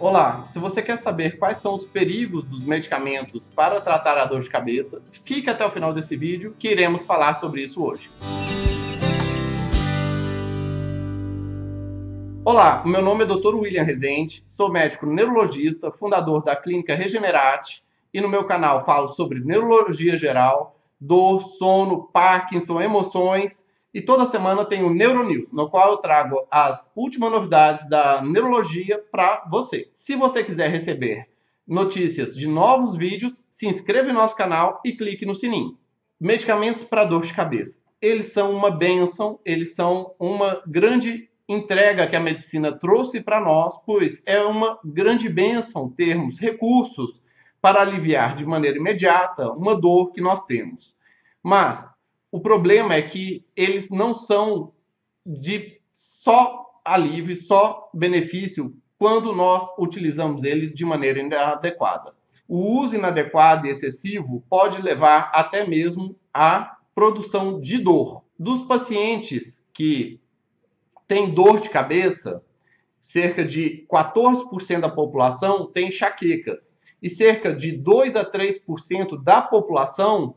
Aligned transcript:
Olá, 0.00 0.42
se 0.44 0.58
você 0.58 0.80
quer 0.80 0.96
saber 0.96 1.38
quais 1.38 1.58
são 1.58 1.74
os 1.74 1.84
perigos 1.84 2.42
dos 2.44 2.62
medicamentos 2.62 3.46
para 3.54 3.82
tratar 3.82 4.16
a 4.16 4.24
dor 4.24 4.40
de 4.40 4.48
cabeça, 4.48 5.02
fique 5.12 5.50
até 5.50 5.62
o 5.62 5.70
final 5.70 5.92
desse 5.92 6.16
vídeo 6.16 6.56
que 6.58 6.68
iremos 6.70 7.04
falar 7.04 7.34
sobre 7.34 7.62
isso 7.62 7.84
hoje. 7.84 8.10
Olá, 12.42 12.82
meu 12.86 13.02
nome 13.02 13.24
é 13.24 13.26
Dr. 13.26 13.54
William 13.54 13.82
Rezende, 13.82 14.42
sou 14.46 14.72
médico 14.72 15.04
neurologista, 15.04 15.92
fundador 15.92 16.42
da 16.42 16.56
clínica 16.56 16.94
Regenerate 16.94 17.84
e 18.14 18.22
no 18.22 18.28
meu 18.28 18.44
canal 18.44 18.82
falo 18.82 19.08
sobre 19.08 19.40
neurologia 19.40 20.16
geral, 20.16 20.80
dor, 20.98 21.42
sono, 21.42 22.04
Parkinson, 22.04 22.80
emoções 22.80 23.66
e 23.92 24.00
toda 24.00 24.26
semana 24.26 24.64
tem 24.64 24.84
o 24.84 24.94
Neuronews, 24.94 25.52
no 25.52 25.68
qual 25.68 25.90
eu 25.90 25.96
trago 25.96 26.46
as 26.50 26.92
últimas 26.94 27.30
novidades 27.30 27.88
da 27.88 28.22
neurologia 28.22 29.02
para 29.10 29.44
você. 29.50 29.90
Se 29.92 30.14
você 30.14 30.44
quiser 30.44 30.70
receber 30.70 31.28
notícias 31.66 32.34
de 32.36 32.46
novos 32.46 32.96
vídeos, 32.96 33.46
se 33.50 33.66
inscreva 33.66 34.08
no 34.08 34.20
nosso 34.20 34.36
canal 34.36 34.80
e 34.84 34.92
clique 34.92 35.26
no 35.26 35.34
sininho. 35.34 35.76
Medicamentos 36.20 36.84
para 36.84 37.04
dor 37.04 37.22
de 37.22 37.32
cabeça. 37.32 37.80
Eles 38.00 38.32
são 38.32 38.54
uma 38.54 38.70
benção, 38.70 39.38
eles 39.44 39.74
são 39.74 40.14
uma 40.18 40.62
grande 40.66 41.28
entrega 41.48 42.06
que 42.06 42.16
a 42.16 42.20
medicina 42.20 42.72
trouxe 42.72 43.20
para 43.20 43.40
nós, 43.40 43.76
pois 43.84 44.22
é 44.24 44.40
uma 44.42 44.78
grande 44.84 45.28
benção 45.28 45.90
termos 45.90 46.38
recursos 46.38 47.20
para 47.60 47.82
aliviar 47.82 48.36
de 48.36 48.46
maneira 48.46 48.78
imediata 48.78 49.50
uma 49.50 49.74
dor 49.74 50.12
que 50.12 50.20
nós 50.20 50.44
temos. 50.44 50.94
Mas 51.42 51.90
o 52.32 52.40
problema 52.40 52.94
é 52.94 53.02
que 53.02 53.44
eles 53.56 53.90
não 53.90 54.14
são 54.14 54.72
de 55.26 55.80
só 55.92 56.80
alívio, 56.84 57.36
só 57.36 57.90
benefício 57.92 58.74
quando 58.98 59.32
nós 59.34 59.64
utilizamos 59.78 60.42
eles 60.44 60.72
de 60.72 60.84
maneira 60.84 61.18
inadequada. 61.20 62.14
O 62.46 62.80
uso 62.80 62.96
inadequado 62.96 63.66
e 63.66 63.70
excessivo 63.70 64.44
pode 64.48 64.80
levar 64.82 65.30
até 65.32 65.66
mesmo 65.66 66.16
à 66.32 66.78
produção 66.94 67.60
de 67.60 67.78
dor. 67.78 68.24
Dos 68.38 68.62
pacientes 68.64 69.64
que 69.72 70.20
têm 71.06 71.30
dor 71.30 71.60
de 71.60 71.70
cabeça, 71.70 72.42
cerca 73.00 73.44
de 73.44 73.86
14% 73.90 74.80
da 74.80 74.88
população 74.88 75.66
tem 75.66 75.88
enxaqueca 75.88 76.60
e 77.02 77.08
cerca 77.08 77.54
de 77.54 77.72
2 77.72 78.16
a 78.16 78.24
3% 78.24 79.22
da 79.22 79.40
população 79.40 80.34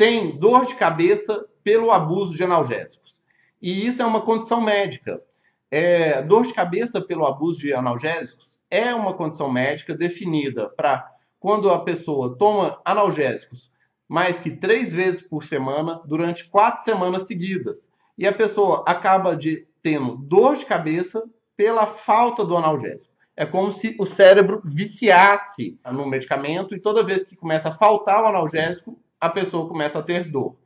tem 0.00 0.34
dor 0.38 0.64
de 0.64 0.76
cabeça 0.76 1.44
pelo 1.62 1.90
abuso 1.90 2.34
de 2.34 2.42
analgésicos. 2.42 3.20
E 3.60 3.86
isso 3.86 4.00
é 4.00 4.06
uma 4.06 4.22
condição 4.22 4.58
médica. 4.58 5.22
É, 5.70 6.22
dor 6.22 6.46
de 6.46 6.54
cabeça 6.54 7.02
pelo 7.02 7.26
abuso 7.26 7.60
de 7.60 7.74
analgésicos 7.74 8.58
é 8.70 8.94
uma 8.94 9.12
condição 9.12 9.52
médica 9.52 9.94
definida 9.94 10.70
para 10.70 11.06
quando 11.38 11.68
a 11.70 11.84
pessoa 11.84 12.34
toma 12.38 12.80
analgésicos 12.82 13.70
mais 14.08 14.38
que 14.38 14.50
três 14.50 14.90
vezes 14.90 15.20
por 15.20 15.44
semana 15.44 16.00
durante 16.06 16.48
quatro 16.48 16.82
semanas 16.82 17.26
seguidas. 17.26 17.90
E 18.16 18.26
a 18.26 18.32
pessoa 18.32 18.82
acaba 18.88 19.36
de 19.36 19.68
tendo 19.82 20.16
dor 20.16 20.56
de 20.56 20.64
cabeça 20.64 21.22
pela 21.54 21.86
falta 21.86 22.42
do 22.42 22.56
analgésico. 22.56 23.12
É 23.36 23.44
como 23.44 23.70
se 23.70 23.94
o 24.00 24.06
cérebro 24.06 24.62
viciasse 24.64 25.78
no 25.92 26.06
medicamento 26.06 26.74
e 26.74 26.80
toda 26.80 27.04
vez 27.04 27.22
que 27.22 27.36
começa 27.36 27.68
a 27.68 27.72
faltar 27.72 28.24
o 28.24 28.28
analgésico, 28.28 28.98
a 29.20 29.28
pessoa 29.28 29.68
começa 29.68 29.98
a 29.98 30.02
ter 30.02 30.30
dor. 30.30 30.56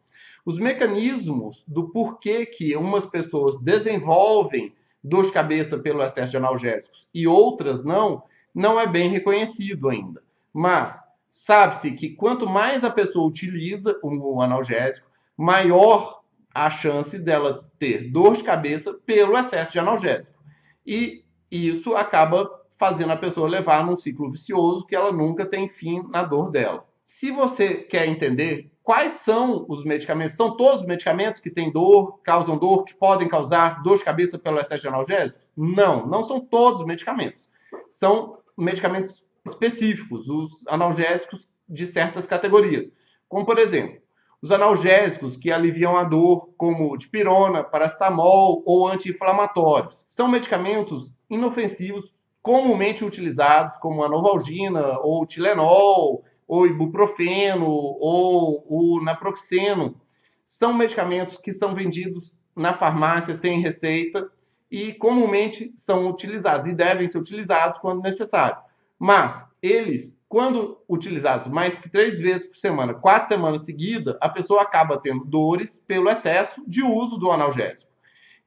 Os 0.47 0.59
mecanismos 0.59 1.65
do 1.67 1.89
porquê 1.89 2.47
que 2.47 2.77
umas 2.77 3.07
pessoas 3.07 3.59
desenvolvem 3.61 4.75
dor 5.03 5.25
de 5.25 5.33
cabeça 5.33 5.79
pelo 5.79 6.03
excesso 6.03 6.33
de 6.33 6.37
analgésicos 6.37 7.09
e 7.13 7.27
outras 7.27 7.83
não, 7.83 8.23
não 8.55 8.79
é 8.79 8.87
bem 8.87 9.09
reconhecido 9.09 9.89
ainda. 9.89 10.23
Mas 10.53 11.03
sabe-se 11.29 11.93
que 11.93 12.11
quanto 12.11 12.49
mais 12.49 12.85
a 12.85 12.91
pessoa 12.91 13.27
utiliza 13.27 13.99
o 14.03 14.41
analgésico, 14.41 15.11
maior 15.37 16.23
a 16.55 16.71
chance 16.71 17.19
dela 17.19 17.63
ter 17.79 18.13
dor 18.13 18.37
de 18.37 18.45
cabeça 18.45 18.95
pelo 18.95 19.37
excesso 19.37 19.73
de 19.73 19.79
analgésico. 19.81 20.39
E 20.87 21.25
isso 21.51 21.97
acaba 21.97 22.49
fazendo 22.71 23.13
a 23.13 23.17
pessoa 23.17 23.49
levar 23.49 23.85
num 23.85 23.97
ciclo 23.97 24.31
vicioso 24.31 24.87
que 24.87 24.95
ela 24.95 25.13
nunca 25.13 25.45
tem 25.45 25.69
fim 25.69 26.03
na 26.09 26.23
dor 26.23 26.51
dela. 26.51 26.87
Se 27.07 27.31
você 27.31 27.75
quer 27.75 28.07
entender 28.07 28.71
quais 28.83 29.13
são 29.13 29.67
os 29.69 29.85
medicamentos, 29.85 30.37
são 30.37 30.57
todos 30.57 30.81
os 30.81 30.87
medicamentos 30.87 31.41
que 31.41 31.51
têm 31.51 31.71
dor, 31.71 32.19
causam 32.23 32.59
dor, 32.59 32.85
que 32.85 32.95
podem 32.95 33.29
causar 33.29 33.83
dor 33.83 33.97
de 33.99 34.05
cabeça 34.05 34.39
pelo 34.39 34.59
excesso 34.59 34.83
de 34.83 34.89
analgésico? 34.89 35.43
Não, 35.57 36.07
não 36.07 36.23
são 36.23 36.41
todos 36.41 36.81
os 36.81 36.87
medicamentos. 36.87 37.49
São 37.89 38.39
medicamentos 38.57 39.25
específicos, 39.47 40.29
os 40.29 40.67
analgésicos 40.67 41.49
de 41.69 41.87
certas 41.87 42.27
categorias. 42.27 42.91
Como, 43.29 43.45
por 43.45 43.59
exemplo, 43.59 44.03
os 44.41 44.51
analgésicos 44.51 45.37
que 45.37 45.51
aliviam 45.51 45.97
a 45.97 46.05
dor, 46.05 46.51
como 46.57 46.97
dipirona, 46.97 47.65
paracetamol 47.65 48.63
ou 48.67 48.87
anti-inflamatórios. 48.87 50.05
São 50.07 50.29
medicamentos 50.29 51.13
inofensivos 51.31 52.15
comumente 52.43 53.03
utilizados, 53.03 53.79
como 53.79 54.05
a 54.05 54.09
novalgina 54.09 54.99
ou 55.01 55.23
o 55.23 55.27
Tilenol, 55.27 56.23
ou 56.47 56.67
ibuprofeno, 56.67 57.67
ou 57.67 58.65
o 58.69 59.03
naproxeno, 59.03 60.01
são 60.45 60.75
medicamentos 60.75 61.37
que 61.39 61.53
são 61.53 61.75
vendidos 61.75 62.39
na 62.55 62.73
farmácia 62.73 63.35
sem 63.35 63.61
receita 63.61 64.31
e 64.71 64.93
comumente 64.93 65.73
são 65.75 66.09
utilizados 66.09 66.67
e 66.67 66.75
devem 66.75 67.09
ser 67.09 67.19
utilizados 67.19 67.79
quando 67.79 68.03
necessário. 68.03 68.57
Mas 68.99 69.47
eles, 69.63 70.21
quando 70.29 70.79
utilizados 70.89 71.49
mais 71.49 71.79
que 71.79 71.89
três 71.89 72.19
vezes 72.19 72.47
por 72.47 72.57
semana, 72.57 72.95
quatro 72.95 73.29
semanas 73.29 73.65
seguidas, 73.65 74.17
a 74.21 74.29
pessoa 74.29 74.63
acaba 74.63 75.01
tendo 75.01 75.25
dores 75.25 75.79
pelo 75.79 76.09
excesso 76.09 76.63
de 76.67 76.83
uso 76.83 77.17
do 77.19 77.31
analgésico. 77.31 77.91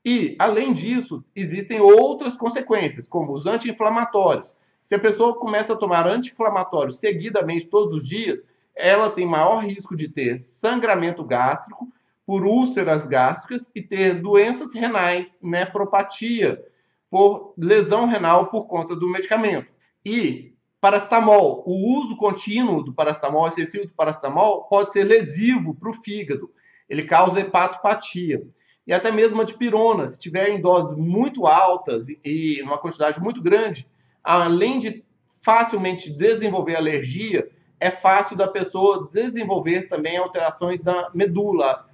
E, 0.05 0.35
além 0.39 0.71
disso, 0.71 1.23
existem 1.35 1.81
outras 1.81 2.37
consequências, 2.37 3.07
como 3.07 3.33
os 3.33 3.45
anti-inflamatórios, 3.45 4.53
se 4.81 4.95
a 4.95 4.99
pessoa 4.99 5.37
começa 5.37 5.73
a 5.73 5.77
tomar 5.77 6.07
anti-inflamatórios 6.07 6.99
seguidamente 6.99 7.67
todos 7.67 7.93
os 7.93 8.07
dias, 8.07 8.43
ela 8.75 9.09
tem 9.09 9.25
maior 9.25 9.63
risco 9.63 9.95
de 9.95 10.07
ter 10.07 10.39
sangramento 10.39 11.23
gástrico 11.23 11.91
por 12.25 12.45
úlceras 12.45 13.07
gástricas 13.07 13.69
e 13.73 13.81
ter 13.81 14.21
doenças 14.21 14.73
renais, 14.73 15.39
nefropatia, 15.41 16.63
por 17.09 17.53
lesão 17.57 18.05
renal 18.05 18.47
por 18.47 18.67
conta 18.67 18.95
do 18.95 19.09
medicamento. 19.09 19.71
E 20.05 20.53
paracetamol, 20.79 21.63
o 21.65 21.99
uso 21.99 22.17
contínuo 22.17 22.83
do 22.83 22.93
paracetamol, 22.93 23.47
excessivo 23.47 23.87
do 23.87 23.93
paracetamol, 23.93 24.65
pode 24.65 24.91
ser 24.91 25.03
lesivo 25.03 25.73
para 25.73 25.89
o 25.89 25.93
fígado. 25.93 26.51
Ele 26.89 27.03
causa 27.03 27.39
hepatopatia. 27.39 28.45
E 28.85 28.93
até 28.93 29.11
mesmo 29.11 29.41
a 29.41 29.45
dipirona, 29.45 30.07
se 30.07 30.19
tiver 30.19 30.49
em 30.49 30.61
doses 30.61 30.95
muito 30.97 31.45
altas 31.45 32.07
e 32.23 32.61
uma 32.61 32.77
quantidade 32.77 33.19
muito 33.21 33.41
grande, 33.41 33.87
além 34.27 34.77
de 34.77 35.05
facilmente 35.41 36.11
desenvolver 36.11 36.75
alergia, 36.75 37.49
é 37.79 37.89
fácil 37.89 38.35
da 38.35 38.45
pessoa 38.45 39.07
desenvolver 39.09 39.87
também 39.87 40.17
alterações 40.17 40.81
da 40.81 41.09
medula. 41.13 41.85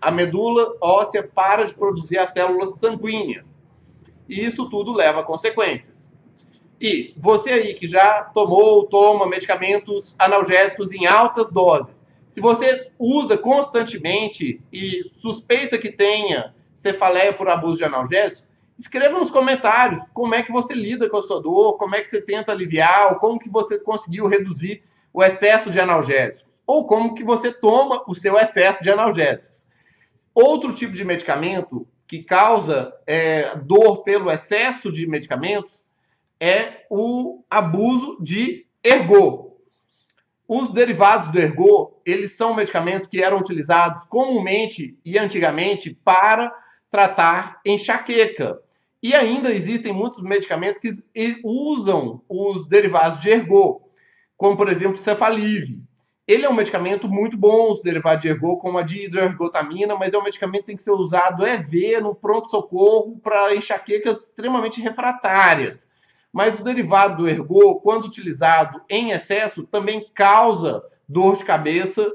A 0.00 0.10
medula 0.10 0.76
óssea 0.80 1.22
para 1.22 1.64
de 1.64 1.74
produzir 1.74 2.18
as 2.18 2.30
células 2.30 2.74
sanguíneas. 2.74 3.56
E 4.28 4.44
isso 4.44 4.68
tudo 4.68 4.92
leva 4.92 5.20
a 5.20 5.22
consequências. 5.22 6.10
E 6.80 7.14
você 7.16 7.50
aí 7.50 7.74
que 7.74 7.86
já 7.86 8.24
tomou 8.24 8.78
ou 8.78 8.86
toma 8.86 9.28
medicamentos 9.28 10.16
analgésicos 10.18 10.92
em 10.92 11.06
altas 11.06 11.50
doses, 11.52 12.04
se 12.26 12.40
você 12.40 12.90
usa 12.98 13.38
constantemente 13.38 14.60
e 14.72 15.08
suspeita 15.14 15.78
que 15.78 15.92
tenha 15.92 16.54
cefaleia 16.74 17.32
por 17.32 17.48
abuso 17.48 17.78
de 17.78 17.84
analgésico, 17.84 18.47
Escreva 18.78 19.18
nos 19.18 19.30
comentários 19.30 19.98
como 20.14 20.36
é 20.36 20.42
que 20.42 20.52
você 20.52 20.72
lida 20.72 21.10
com 21.10 21.16
a 21.16 21.22
sua 21.22 21.42
dor, 21.42 21.76
como 21.76 21.96
é 21.96 22.00
que 22.00 22.06
você 22.06 22.22
tenta 22.22 22.52
aliviar, 22.52 23.12
ou 23.12 23.18
como 23.18 23.38
que 23.38 23.50
você 23.50 23.76
conseguiu 23.76 24.28
reduzir 24.28 24.84
o 25.12 25.22
excesso 25.22 25.68
de 25.68 25.80
analgésicos, 25.80 26.46
ou 26.64 26.86
como 26.86 27.14
que 27.16 27.24
você 27.24 27.52
toma 27.52 28.04
o 28.06 28.14
seu 28.14 28.38
excesso 28.38 28.80
de 28.80 28.88
analgésicos. 28.88 29.66
Outro 30.32 30.72
tipo 30.72 30.92
de 30.92 31.04
medicamento 31.04 31.88
que 32.06 32.22
causa 32.22 32.94
é, 33.04 33.56
dor 33.56 34.04
pelo 34.04 34.30
excesso 34.30 34.92
de 34.92 35.08
medicamentos 35.08 35.82
é 36.38 36.86
o 36.88 37.42
abuso 37.50 38.16
de 38.20 38.64
ergo. 38.82 39.58
Os 40.46 40.72
derivados 40.72 41.32
do 41.32 41.40
ergo, 41.40 42.00
eles 42.06 42.36
são 42.36 42.54
medicamentos 42.54 43.08
que 43.08 43.22
eram 43.22 43.38
utilizados 43.38 44.04
comumente 44.04 44.96
e 45.04 45.18
antigamente 45.18 45.98
para 46.04 46.50
tratar 46.88 47.60
enxaqueca. 47.66 48.58
E 49.02 49.14
ainda 49.14 49.52
existem 49.52 49.92
muitos 49.92 50.20
medicamentos 50.22 50.78
que 50.78 50.90
usam 51.44 52.20
os 52.28 52.66
derivados 52.68 53.20
de 53.20 53.30
ergo, 53.30 53.88
como 54.36 54.56
por 54.56 54.68
exemplo 54.68 54.98
o 54.98 55.02
Cefalive. 55.02 55.82
Ele 56.26 56.44
é 56.44 56.48
um 56.50 56.54
medicamento 56.54 57.08
muito 57.08 57.38
bom, 57.38 57.72
os 57.72 57.80
derivados 57.80 58.20
de 58.22 58.28
ergo, 58.28 58.58
como 58.58 58.76
a 58.76 58.82
dihidroergotamina, 58.82 59.94
mas 59.94 60.12
é 60.12 60.18
um 60.18 60.22
medicamento 60.22 60.60
que 60.62 60.66
tem 60.66 60.76
que 60.76 60.82
ser 60.82 60.90
usado 60.90 61.46
EV 61.46 62.00
no 62.02 62.14
pronto-socorro 62.14 63.18
para 63.22 63.54
enxaquecas 63.54 64.26
extremamente 64.26 64.80
refratárias. 64.80 65.88
mas 66.32 66.58
o 66.58 66.62
derivado 66.62 67.16
do 67.16 67.28
ergo, 67.28 67.80
quando 67.80 68.04
utilizado 68.04 68.82
em 68.88 69.10
excesso, 69.10 69.64
também 69.64 70.06
causa 70.14 70.84
dor 71.08 71.36
de 71.36 71.44
cabeça 71.44 72.12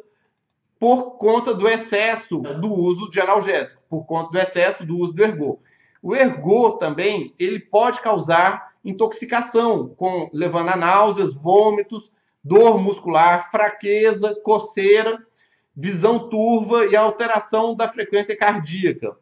por 0.80 1.18
conta 1.18 1.54
do 1.54 1.68
excesso 1.68 2.40
do 2.40 2.72
uso 2.72 3.10
de 3.10 3.20
analgésico, 3.20 3.82
por 3.90 4.06
conta 4.06 4.32
do 4.32 4.38
excesso 4.38 4.86
do 4.86 4.98
uso 4.98 5.14
do 5.14 5.24
ergo. 5.24 5.62
O 6.04 6.14
ergo 6.14 6.74
também, 6.74 7.34
ele 7.40 7.60
pode 7.60 8.02
causar 8.02 8.74
intoxicação, 8.84 9.96
com 9.96 10.30
levando 10.34 10.68
a 10.68 10.76
náuseas, 10.76 11.34
vômitos, 11.34 12.12
dor 12.44 12.78
muscular, 12.78 13.50
fraqueza, 13.50 14.36
coceira, 14.44 15.26
visão 15.74 16.28
turva 16.28 16.88
e 16.88 16.96
alteração 16.98 17.74
da 17.74 17.88
frequência 17.88 18.38
cardíaca. 18.38 19.16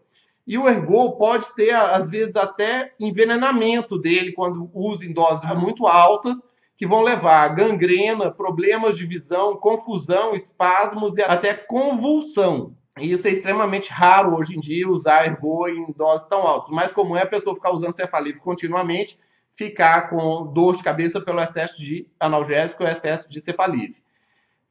E 0.47 0.57
o 0.57 0.67
ergo 0.67 1.11
pode 1.11 1.53
ter, 1.53 1.75
às 1.75 2.09
vezes, 2.09 2.35
até 2.35 2.93
envenenamento 2.99 3.95
dele 3.99 4.31
quando 4.31 4.71
usa 4.73 5.05
em 5.05 5.13
doses 5.13 5.47
muito 5.55 5.85
altas, 5.85 6.41
que 6.75 6.87
vão 6.87 7.03
levar 7.03 7.43
a 7.43 7.47
gangrena, 7.47 8.31
problemas 8.31 8.97
de 8.97 9.05
visão, 9.05 9.55
confusão, 9.55 10.33
espasmos 10.33 11.15
e 11.15 11.21
até 11.21 11.53
convulsão. 11.53 12.75
E 13.01 13.11
isso 13.11 13.27
é 13.27 13.31
extremamente 13.31 13.89
raro 13.89 14.35
hoje 14.35 14.55
em 14.55 14.59
dia, 14.59 14.87
usar 14.87 15.25
ergo 15.25 15.67
em 15.67 15.91
doses 15.91 16.27
tão 16.27 16.45
altas. 16.45 16.69
O 16.69 16.75
mais 16.75 16.91
comum 16.91 17.17
é 17.17 17.23
a 17.23 17.27
pessoa 17.27 17.55
ficar 17.55 17.71
usando 17.71 17.93
cefalívio 17.93 18.41
continuamente, 18.41 19.17
ficar 19.55 20.09
com 20.09 20.45
dor 20.53 20.75
de 20.75 20.83
cabeça 20.83 21.19
pelo 21.19 21.41
excesso 21.41 21.81
de 21.81 22.07
analgésico 22.19 22.83
ou 22.83 22.89
excesso 22.89 23.27
de 23.27 23.39
cefalívio. 23.39 24.01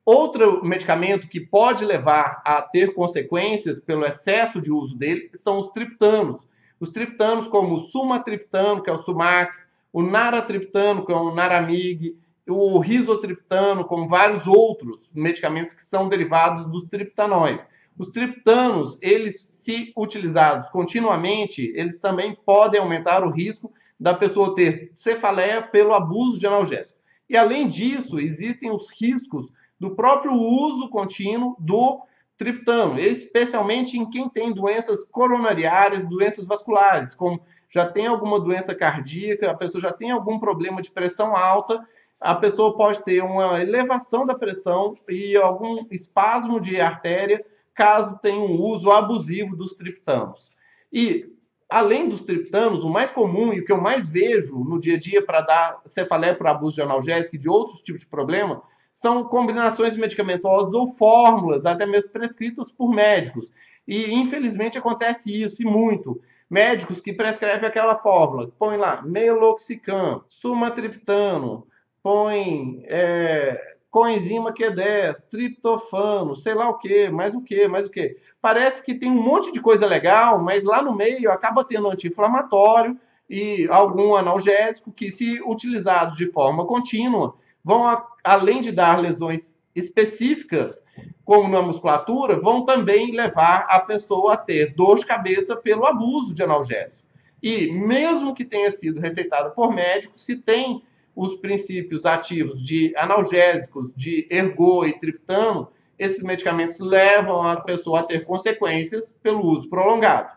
Outro 0.04 0.64
medicamento 0.64 1.28
que 1.28 1.40
pode 1.40 1.84
levar 1.84 2.40
a 2.44 2.62
ter 2.62 2.94
consequências 2.94 3.78
pelo 3.78 4.04
excesso 4.04 4.60
de 4.60 4.72
uso 4.72 4.96
dele 4.96 5.30
são 5.34 5.58
os 5.58 5.68
triptanos. 5.68 6.46
Os 6.78 6.90
triptanos, 6.90 7.46
como 7.46 7.74
o 7.74 7.80
sumatriptano, 7.80 8.82
que 8.82 8.88
é 8.88 8.92
o 8.92 8.98
Sumax, 8.98 9.68
o 9.92 10.02
naratriptano, 10.02 11.04
que 11.04 11.12
é 11.12 11.14
o 11.14 11.34
Naramig, 11.34 12.16
o 12.48 12.78
risotriptano, 12.78 13.84
como 13.84 14.08
vários 14.08 14.46
outros 14.46 15.10
medicamentos 15.14 15.74
que 15.74 15.82
são 15.82 16.08
derivados 16.08 16.64
dos 16.64 16.88
triptanóis. 16.88 17.68
Os 18.00 18.08
triptanos, 18.08 18.98
eles 19.02 19.38
se 19.42 19.92
utilizados 19.94 20.70
continuamente, 20.70 21.70
eles 21.76 21.98
também 21.98 22.34
podem 22.46 22.80
aumentar 22.80 23.22
o 23.22 23.30
risco 23.30 23.70
da 24.00 24.14
pessoa 24.14 24.54
ter 24.54 24.90
cefaleia 24.94 25.60
pelo 25.60 25.92
abuso 25.92 26.40
de 26.40 26.46
analgésico. 26.46 26.98
E 27.28 27.36
além 27.36 27.68
disso, 27.68 28.18
existem 28.18 28.70
os 28.70 28.88
riscos 28.90 29.50
do 29.78 29.94
próprio 29.94 30.32
uso 30.32 30.88
contínuo 30.88 31.54
do 31.58 32.00
triptano, 32.38 32.98
especialmente 32.98 33.98
em 33.98 34.08
quem 34.08 34.30
tem 34.30 34.50
doenças 34.50 35.04
coronariárias, 35.04 36.08
doenças 36.08 36.46
vasculares, 36.46 37.12
como 37.12 37.38
já 37.68 37.84
tem 37.84 38.06
alguma 38.06 38.40
doença 38.40 38.74
cardíaca, 38.74 39.50
a 39.50 39.54
pessoa 39.54 39.78
já 39.78 39.92
tem 39.92 40.10
algum 40.10 40.38
problema 40.38 40.80
de 40.80 40.90
pressão 40.90 41.36
alta, 41.36 41.86
a 42.18 42.34
pessoa 42.34 42.74
pode 42.74 43.04
ter 43.04 43.22
uma 43.22 43.60
elevação 43.60 44.24
da 44.24 44.34
pressão 44.34 44.94
e 45.06 45.36
algum 45.36 45.84
espasmo 45.90 46.58
de 46.58 46.80
artéria, 46.80 47.44
caso 47.74 48.18
tenha 48.20 48.40
um 48.40 48.60
uso 48.60 48.90
abusivo 48.90 49.56
dos 49.56 49.74
triptanos. 49.74 50.48
E 50.92 51.26
além 51.68 52.08
dos 52.08 52.22
triptanos, 52.22 52.82
o 52.82 52.90
mais 52.90 53.10
comum 53.10 53.52
e 53.52 53.60
o 53.60 53.64
que 53.64 53.72
eu 53.72 53.80
mais 53.80 54.08
vejo 54.08 54.58
no 54.64 54.80
dia 54.80 54.96
a 54.96 54.98
dia 54.98 55.24
para 55.24 55.40
dar 55.40 55.80
cefaleia 55.84 56.34
por 56.34 56.46
abuso 56.46 56.76
de 56.76 56.82
analgésico 56.82 57.36
e 57.36 57.38
de 57.38 57.48
outros 57.48 57.80
tipos 57.80 58.00
de 58.00 58.06
problema 58.06 58.62
são 58.92 59.24
combinações 59.24 59.96
medicamentosas 59.96 60.74
ou 60.74 60.86
fórmulas, 60.88 61.64
até 61.64 61.86
mesmo 61.86 62.12
prescritas 62.12 62.72
por 62.72 62.90
médicos. 62.90 63.50
E 63.86 64.12
infelizmente 64.12 64.76
acontece 64.76 65.42
isso 65.42 65.62
e 65.62 65.64
muito. 65.64 66.20
Médicos 66.50 67.00
que 67.00 67.12
prescrevem 67.12 67.68
aquela 67.68 67.96
fórmula, 67.96 68.50
põe 68.58 68.76
lá 68.76 69.00
meloxicam, 69.02 70.24
sumatriptano, 70.28 71.66
põe 72.02 72.82
é, 72.86 73.76
coenzima 73.90 74.54
Q10, 74.54 75.24
triptofano, 75.28 76.36
sei 76.36 76.54
lá 76.54 76.68
o 76.68 76.78
que, 76.78 77.10
mais 77.10 77.34
o 77.34 77.40
que, 77.40 77.66
mais 77.66 77.86
o 77.86 77.90
que. 77.90 78.16
Parece 78.40 78.82
que 78.82 78.94
tem 78.94 79.10
um 79.10 79.22
monte 79.22 79.52
de 79.52 79.60
coisa 79.60 79.86
legal, 79.86 80.40
mas 80.42 80.64
lá 80.64 80.80
no 80.80 80.94
meio 80.94 81.30
acaba 81.30 81.64
tendo 81.64 81.90
anti-inflamatório 81.90 82.96
e 83.28 83.66
algum 83.68 84.14
analgésico 84.14 84.92
que, 84.92 85.10
se 85.10 85.40
utilizados 85.42 86.16
de 86.16 86.26
forma 86.26 86.66
contínua, 86.66 87.34
vão, 87.64 88.02
além 88.22 88.60
de 88.60 88.70
dar 88.70 89.00
lesões 89.00 89.58
específicas, 89.74 90.82
como 91.24 91.48
na 91.48 91.62
musculatura, 91.62 92.38
vão 92.38 92.64
também 92.64 93.12
levar 93.12 93.66
a 93.68 93.80
pessoa 93.80 94.34
a 94.34 94.36
ter 94.36 94.74
dor 94.74 94.98
de 94.98 95.06
cabeça 95.06 95.56
pelo 95.56 95.86
abuso 95.86 96.34
de 96.34 96.42
analgésicos. 96.42 97.04
E 97.42 97.72
mesmo 97.72 98.34
que 98.34 98.44
tenha 98.44 98.70
sido 98.70 99.00
receitado 99.00 99.54
por 99.54 99.72
médico, 99.72 100.18
se 100.18 100.36
tem 100.36 100.82
os 101.20 101.36
princípios 101.36 102.06
ativos 102.06 102.62
de 102.62 102.94
analgésicos, 102.96 103.92
de 103.94 104.26
ergo 104.30 104.86
e 104.86 104.98
triptano, 104.98 105.68
esses 105.98 106.22
medicamentos 106.22 106.80
levam 106.80 107.42
a 107.46 107.60
pessoa 107.60 108.00
a 108.00 108.02
ter 108.02 108.24
consequências 108.24 109.12
pelo 109.22 109.44
uso 109.44 109.68
prolongado. 109.68 110.30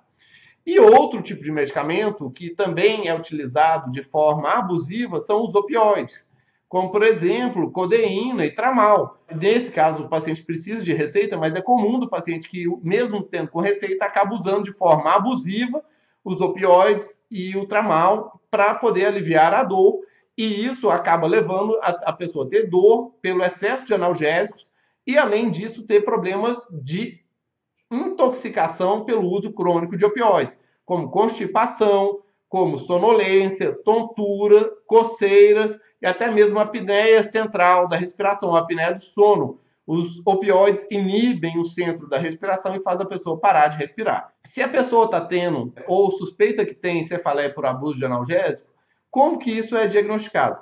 E 0.65 0.79
outro 0.79 1.21
tipo 1.21 1.41
de 1.41 1.51
medicamento 1.51 2.29
que 2.31 2.49
também 2.49 3.07
é 3.07 3.15
utilizado 3.15 3.89
de 3.91 4.03
forma 4.03 4.49
abusiva 4.49 5.21
são 5.21 5.43
os 5.43 5.55
opioides 5.55 6.27
como 6.73 6.89
por 6.89 7.03
exemplo, 7.03 7.69
codeína 7.69 8.47
e 8.47 8.49
tramal. 8.49 9.23
Nesse 9.31 9.69
caso, 9.69 10.05
o 10.05 10.09
paciente 10.09 10.41
precisa 10.41 10.83
de 10.83 10.91
receita, 10.91 11.37
mas 11.37 11.55
é 11.55 11.61
comum 11.61 11.99
do 11.99 12.09
paciente 12.09 12.49
que, 12.49 12.65
mesmo 12.81 13.21
tendo 13.21 13.51
com 13.51 13.61
receita, 13.61 14.05
acaba 14.05 14.33
usando 14.33 14.63
de 14.63 14.71
forma 14.71 15.11
abusiva 15.11 15.83
os 16.25 16.41
opioides 16.41 17.23
e 17.29 17.55
o 17.55 17.67
tramal 17.67 18.41
para 18.49 18.73
poder 18.73 19.05
aliviar 19.05 19.53
a 19.53 19.63
dor, 19.63 19.99
e 20.37 20.65
isso 20.65 20.89
acaba 20.89 21.27
levando 21.27 21.77
a, 21.81 21.89
a 21.89 22.13
pessoa 22.13 22.45
a 22.45 22.49
ter 22.49 22.69
dor 22.69 23.11
pelo 23.21 23.43
excesso 23.43 23.85
de 23.85 23.93
analgésicos 23.93 24.65
e, 25.05 25.17
além 25.17 25.51
disso, 25.51 25.85
ter 25.85 26.01
problemas 26.01 26.65
de 26.71 27.21
intoxicação 27.91 29.05
pelo 29.05 29.27
uso 29.27 29.53
crônico 29.53 29.95
de 29.95 30.05
opioides, 30.05 30.59
como 30.85 31.11
constipação, 31.11 32.21
como 32.49 32.77
sonolência, 32.77 33.73
tontura, 33.83 34.71
coceiras 34.87 35.79
e 36.01 36.05
até 36.05 36.29
mesmo 36.29 36.59
a 36.59 36.63
apneia 36.63 37.21
central 37.23 37.87
da 37.87 37.95
respiração, 37.95 38.55
a 38.55 38.59
apneia 38.59 38.93
do 38.93 39.01
sono. 39.01 39.59
Os 39.85 40.21
opioides 40.25 40.87
inibem 40.89 41.59
o 41.59 41.65
centro 41.65 42.07
da 42.07 42.17
respiração 42.17 42.75
e 42.75 42.81
faz 42.81 43.01
a 43.01 43.05
pessoa 43.05 43.37
parar 43.37 43.67
de 43.67 43.77
respirar. 43.77 44.33
Se 44.45 44.61
a 44.61 44.69
pessoa 44.69 45.05
está 45.05 45.19
tendo 45.19 45.73
ou 45.87 46.09
suspeita 46.11 46.65
que 46.65 46.73
tem 46.73 47.03
cefaleia 47.03 47.53
por 47.53 47.65
abuso 47.65 47.99
de 47.99 48.05
analgésico, 48.05 48.72
como 49.13 49.37
que 49.37 49.51
isso 49.51 49.77
é 49.77 49.85
diagnosticado? 49.85 50.57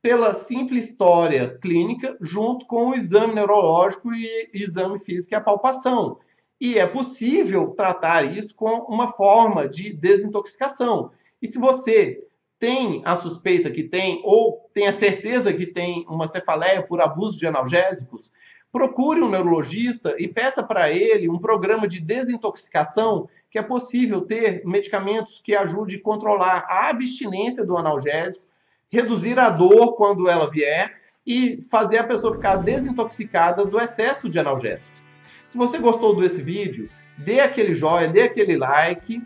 Pela 0.00 0.32
simples 0.32 0.86
história 0.86 1.58
clínica, 1.58 2.16
junto 2.22 2.64
com 2.64 2.88
o 2.88 2.94
exame 2.94 3.34
neurológico 3.34 4.14
e 4.14 4.48
exame 4.54 4.98
físico 4.98 5.34
e 5.34 5.36
a 5.36 5.42
palpação. 5.42 6.18
E 6.58 6.78
é 6.78 6.86
possível 6.86 7.68
tratar 7.72 8.22
isso 8.22 8.54
com 8.54 8.78
uma 8.88 9.08
forma 9.08 9.68
de 9.68 9.92
desintoxicação. 9.92 11.10
E 11.42 11.46
se 11.46 11.58
você 11.58 12.26
tem 12.58 13.02
a 13.04 13.14
suspeita 13.14 13.70
que 13.70 13.82
tem, 13.82 14.22
ou 14.24 14.70
tem 14.72 14.88
a 14.88 14.92
certeza 14.94 15.52
que 15.52 15.66
tem 15.66 16.06
uma 16.08 16.26
cefaleia 16.26 16.82
por 16.82 17.02
abuso 17.02 17.38
de 17.38 17.46
analgésicos, 17.46 18.32
procure 18.72 19.20
um 19.20 19.28
neurologista 19.28 20.16
e 20.18 20.26
peça 20.26 20.62
para 20.62 20.90
ele 20.90 21.28
um 21.28 21.38
programa 21.38 21.86
de 21.86 22.00
desintoxicação 22.00 23.28
que 23.52 23.58
é 23.58 23.62
possível 23.62 24.22
ter 24.22 24.62
medicamentos 24.64 25.38
que 25.44 25.54
ajudem 25.54 25.98
a 25.98 26.02
controlar 26.02 26.64
a 26.70 26.88
abstinência 26.88 27.62
do 27.62 27.76
analgésico, 27.76 28.42
reduzir 28.90 29.38
a 29.38 29.50
dor 29.50 29.94
quando 29.94 30.26
ela 30.26 30.50
vier 30.50 30.98
e 31.26 31.62
fazer 31.70 31.98
a 31.98 32.04
pessoa 32.04 32.32
ficar 32.32 32.56
desintoxicada 32.56 33.66
do 33.66 33.78
excesso 33.78 34.26
de 34.26 34.38
analgésicos. 34.38 34.98
Se 35.46 35.58
você 35.58 35.76
gostou 35.78 36.16
desse 36.16 36.40
vídeo, 36.40 36.88
dê 37.18 37.40
aquele 37.40 37.74
joinha, 37.74 38.08
dê 38.08 38.22
aquele 38.22 38.56
like 38.56 39.22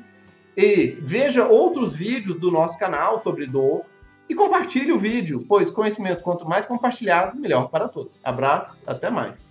e 0.56 0.98
veja 1.00 1.46
outros 1.46 1.94
vídeos 1.94 2.36
do 2.36 2.50
nosso 2.50 2.76
canal 2.76 3.18
sobre 3.18 3.46
dor 3.46 3.84
e 4.28 4.34
compartilhe 4.34 4.90
o 4.90 4.98
vídeo, 4.98 5.44
pois 5.48 5.70
conhecimento 5.70 6.22
quanto 6.22 6.44
mais 6.44 6.66
compartilhado, 6.66 7.38
melhor 7.38 7.68
para 7.68 7.86
todos. 7.86 8.18
Abraço, 8.24 8.82
até 8.88 9.08
mais. 9.08 9.48